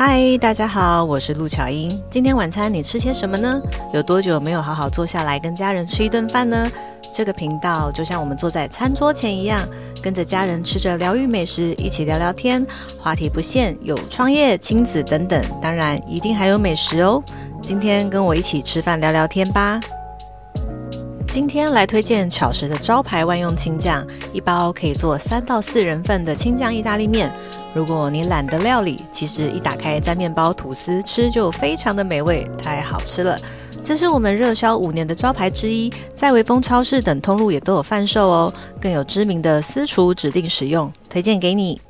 [0.00, 2.00] 嗨，大家好，我是陆巧英。
[2.08, 3.60] 今天晚餐你吃些什么呢？
[3.92, 6.70] 有多久没有好好坐下来跟家人吃一顿饭呢？
[7.12, 9.68] 这个频道就像我们坐在餐桌前一样，
[10.00, 12.64] 跟着家人吃着疗愈美食，一起聊聊天，
[12.96, 17.20] 话题不限，有创业、亲子等等，当然一定还有美食哦。
[17.60, 19.80] 今天跟我一起吃饭聊聊天吧。
[21.26, 27.28] 今天来推荐巧食的招牌万用青酱，一包可以做三到四人份的青酱意大利面。
[27.74, 33.38] 如果你懒得料理，其实一打开沾面包、吐司吃就非常的美味，太好吃了。
[33.84, 38.52] 这是我们热销五年的招牌之一，在微风超市等通路也都有贩售哦。
[38.80, 41.80] 更有知名的私厨指定使用，推荐给你。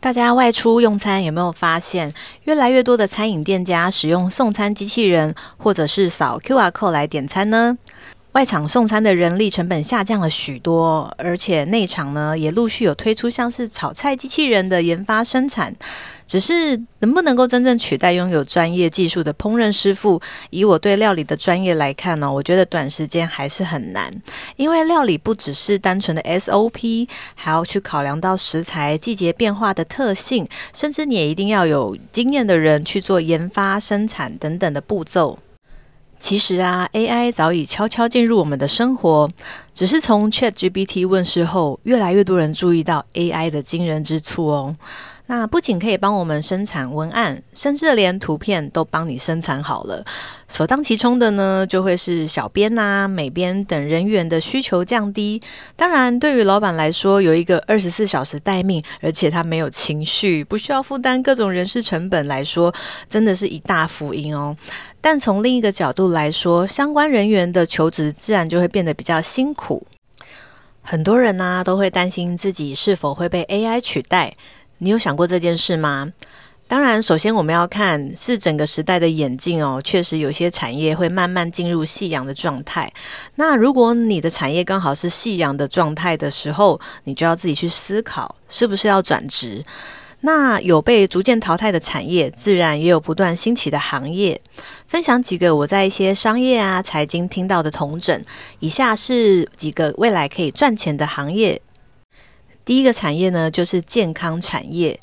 [0.00, 2.12] 大家外出用餐有没有发现，
[2.44, 7.76] 越来越多的餐饮店家使用送餐机器人，或者是扫 QR code 来点餐呢？
[8.34, 15.72] 外场送餐的人力成本下降了许多，而且内场呢也陆续有推出像是炒菜机器人的研发生产。
[16.26, 20.20] 只是能不能够真正取代拥有专业技术的烹饪师傅？
[20.50, 24.12] 以我对料理的专业来看呢，我觉得短时间还是很难。
[24.56, 35.38] 因为料理不只是单纯的 SOP，还要去考量到食材、季节变化的特性，甚至你也一定要有经验的人去做研发、生产等等的步骤。
[36.26, 39.28] 其实啊，AI 早已悄悄进入我们的生活，
[39.74, 44.76] 只是从 ChatGPT 问世后，越来越多人注意到 AI 的惊人之处哦。
[45.26, 50.04] 那不仅可以帮我们生产文案，甚至连图片都帮你生产好了。
[50.48, 55.40] 首当其冲的呢，就会是小编呐、美编等人员的需求降低。
[55.76, 62.72] 当然，对于老板来说，有一个二十四小时待命，而且他没有情绪，不需要负担各种人事成本来说，
[63.08, 64.54] 真的是一大福音哦。
[65.00, 69.63] 但从另一个角度来说，相关人员的求职自然就会变得比较辛苦。
[70.86, 74.36] 很多人呢，都会担心自己是否会被 AI 取代。
[74.78, 76.12] 你有想过这件事吗？
[76.68, 79.80] 当然，首先我们要看是整个时代的演进哦。
[79.82, 82.92] 确实，有些产业会慢慢进入夕阳的状态。
[83.36, 89.64] 那如果你的产业刚好是夕阳的状态的时候，你就要自己去思考，是不是要转职。
[90.26, 94.40] 那有被逐渐淘汰的产业，自然也有不断兴起的行业。
[94.86, 98.24] 分享几个我在一些商业啊、财经听到的同整。
[98.58, 101.60] 以下是几个未来可以赚钱的行业。
[102.64, 104.98] 第一个产业呢，就是健康产业。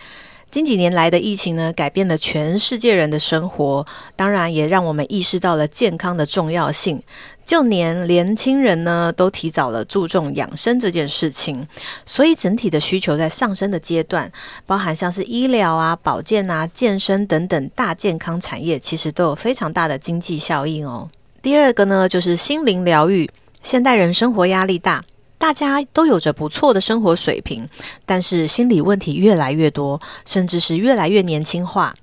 [0.52, 7.02] 近几年来的疫情呢，改变了全世界人的生活，当然也让我们意识到了健康的重要性。
[7.46, 11.66] 就连年轻人呢，都提早了注重养生这件事情，
[12.06, 14.30] 所以整体的需求在上升的阶段，
[14.66, 21.10] 包含像是医疗啊、保健啊、健身等等大健康产业，其实都有非常大的经济效应哦。
[21.42, 23.30] 第二个呢，就是心灵疗愈。
[23.64, 25.04] 现代人生活压力大。
[25.42, 27.68] 大家都有着不错的生活水平，
[28.06, 31.96] 但是心理问题越来越多，甚至是越来越年轻化。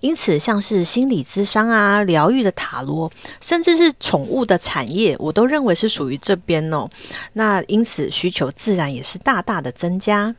[0.00, 3.10] 因此，像是心理咨商啊、疗愈的塔罗，
[3.40, 6.86] 甚至是宠物的产业，我都认为是属于这边哦。
[7.32, 10.36] 那因此需求自然也是大大的增加。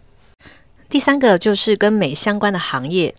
[0.93, 3.15] 第三个就是跟美相关的行业。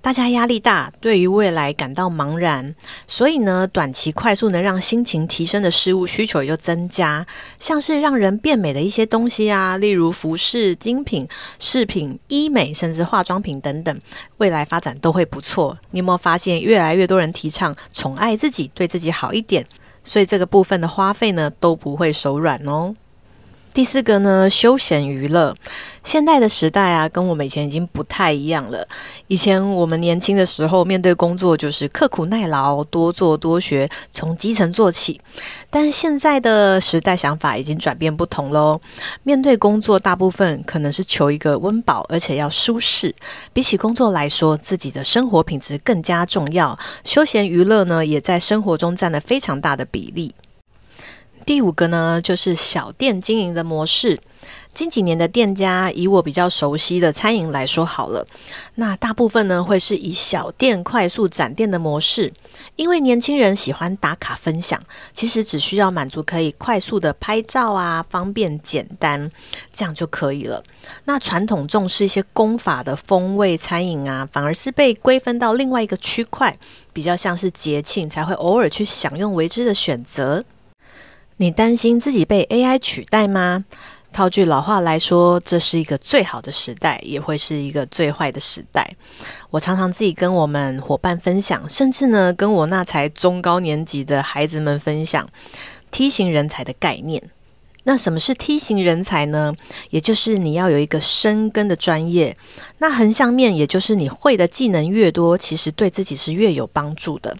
[0.00, 2.74] 大家压力大，对于未来感到茫然，
[3.06, 7.26] 所以呢，短期快速能让心情提升的事物需求也就增加，
[7.58, 11.28] 像是让人变美的一些东西啊，例如服饰、精品、
[11.58, 14.00] 饰品、医美，甚至化妆品等等，
[14.38, 15.76] 未来发展都会不错。
[15.90, 19.66] 你有没有发现，越来越多人提倡宠爱自己，对自己好一点，
[20.02, 22.94] 所以这个部分的花费呢，都不会手软哦。
[23.78, 25.54] 第四个呢，休闲娱乐。
[26.02, 28.84] 现代的时代啊，跟我们以前已经不太一样了。
[29.28, 35.20] 以前我们年轻的时候，面对工作就是刻苦耐劳，多做多学，从基层做起。
[35.70, 38.80] 但现在的时代想法已经转变不同喽。
[39.22, 43.14] 面对工作，大部分可能是求一个温饱，而且要舒适。
[43.52, 46.76] 比起工作来说，自己的生活品质更加重要。
[47.04, 50.34] 休闲娱乐呢，也在生活中占了非常大的比例。
[51.44, 54.18] 第五个呢，就是小店经营的模式。
[54.74, 58.24] 近几年的店家，以我比较熟悉的餐饮来说好了，
[58.76, 62.32] 那大部分呢会是以小店快速展店的模式，
[62.76, 64.80] 因为年轻人喜欢打卡分享，
[65.12, 69.28] 其实只需要满足可以快速的拍照啊，方便简单，
[69.72, 70.62] 这样就可以了。
[71.06, 76.56] 那传统重视一些功法的风味餐饮啊，反而是被归分到另外一个区块，
[76.92, 80.44] 比较像是节庆才会偶尔去享用为之的选择。
[81.40, 83.64] 你担心自己被 AI 取代吗？
[84.12, 88.96] 套句老话来说，这是一个最好的时代，也会是一个最坏的时代。
[89.50, 95.28] 我常常自己跟我们伙伴分享，甚至呢，跟我那才中高年级的孩子们分享
[95.92, 97.22] 梯形人才的概念。
[97.84, 99.54] 那什么是梯形人才呢？
[99.90, 102.36] 也就是你要有一个深耕的专业。
[102.78, 107.36] 那横向面，也就是你会的技能越多，其实对自己是越有帮助的。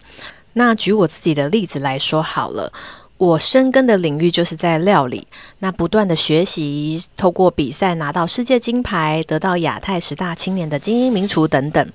[0.53, 2.71] 那举我自己的例子来说好了。
[3.19, 5.27] 我深耕的领域就是在料理，
[5.59, 11.85] 那不断的学习，透过比赛拿到世界金牌，得到亚太十大青年的精英名厨等等。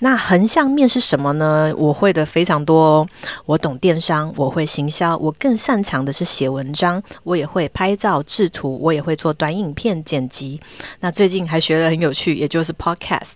[0.00, 1.72] 那横向面是什么呢？
[1.78, 3.08] 我会的非常多哦，
[3.44, 10.60] 我懂电商，我会行销，我更擅长的是写文章，我也会拍照制图，我也会做短影片剪辑。
[10.98, 13.34] 那最近还学得很有趣，也就是 Podcast。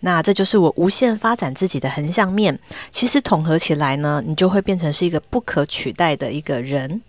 [0.00, 2.58] 那这就是我无限发展自己的横向面。
[2.90, 6.58] 其实统合起来呢，你就会变成是一个不可取代的一个。
[6.69, 7.02] 人人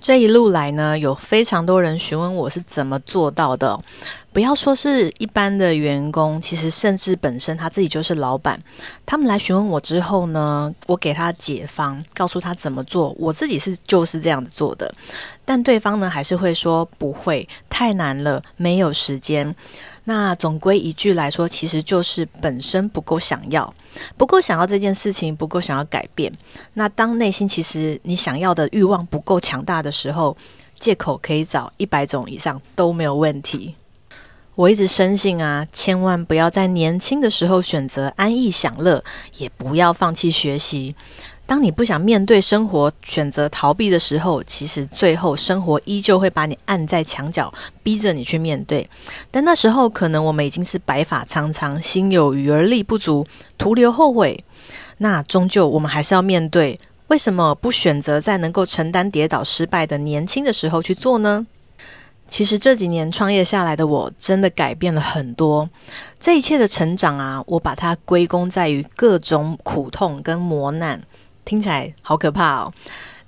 [0.00, 3.78] 这一路来呢，有非常多人询问我是怎么做到的。
[4.32, 8.58] 不要说是一般的员工，其实甚至本身他自己就是老板。
[9.04, 13.14] 他们来询问我之后呢，我给他解方，告诉他怎么做。
[13.18, 14.92] 我自己是就是这样子做的，
[15.44, 19.54] 但对方呢还是会说不会，太难了，没有时间。
[20.04, 23.72] 那总归一句来说，其实就是本身不够想要，
[24.16, 26.32] 不够想要这件事情，不够想要改变。
[26.72, 30.34] 那当内心其实你想要的欲望不够强大的时候，
[30.80, 33.74] 借口可以找一百种以上都没有问题。
[34.54, 39.02] 我一直深信啊，千万不要在年轻的时候选择安逸享乐，
[39.38, 40.94] 也不要放弃学习。
[41.46, 47.52] 当你不想面对生活，选择逃避的时候，其实最后生活依旧会把你按在墙角，
[47.82, 48.88] 逼着你去面对。
[49.30, 53.26] 但那时候，可能我们已经是白发苍苍，心有余而力不足，
[53.56, 54.44] 徒留后悔。
[54.98, 56.78] 那终究我们还是要面对。
[57.08, 61.46] 为什么不选择在能够承担跌倒失败的年轻的时候去做呢？
[62.32, 65.68] 其实这几年创业下来的我，真的改变了很多。
[66.18, 71.02] 这一切的成长啊，我把它归功在于各种苦痛跟磨难。
[71.44, 72.72] 听起来好可怕哦，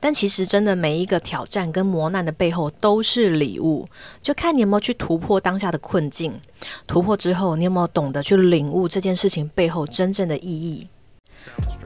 [0.00, 3.86] 但其实真的每一个挑战跟磨难的背后都是礼物，
[4.22, 6.40] 就看你有没有去突破当下的困境。
[6.86, 10.88] 突破之后，你有没有懂得去领悟这件事情背后真正的意义？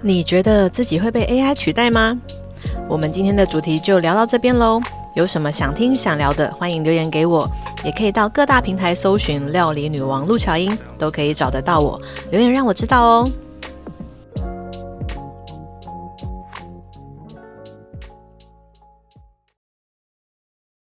[0.03, 2.17] 你觉得自己会被 AI 取代吗？
[2.89, 4.81] 我们今天的主题就聊到这边喽。
[5.19, 7.45] 有什么想听想聊的，欢迎留言给我，
[7.85, 12.01] 也可以到各大平台搜寻“料理女王陆巧英”，都可以找得到我。
[12.31, 13.29] 留言让我知道哦。